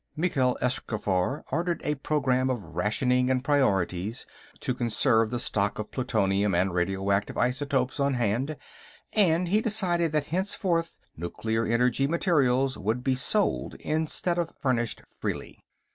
Mykhyl 0.17 0.57
Eschkhaffar 0.63 1.43
ordered 1.51 1.79
a 1.85 1.93
programme 1.93 2.49
of 2.49 2.63
rationing 2.63 3.29
and 3.29 3.43
priorities 3.43 4.25
to 4.61 4.73
conserve 4.73 5.29
the 5.29 5.37
stock 5.37 5.77
of 5.77 5.91
plutonium 5.91 6.55
and 6.55 6.73
radioactive 6.73 7.37
isotopes 7.37 7.99
on 7.99 8.15
hand, 8.15 8.57
and 9.13 9.49
he 9.49 9.61
decided 9.61 10.11
that 10.13 10.25
henceforth 10.33 10.97
nuclear 11.15 11.67
energy 11.67 12.07
materials 12.07 12.79
would 12.79 13.03
be 13.03 13.13
sold 13.13 13.75
instead 13.75 14.39
of 14.39 14.55
furnished 14.59 15.03
freely. 15.19 15.59